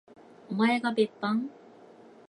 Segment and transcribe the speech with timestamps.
[0.49, 1.47] おまえが別班？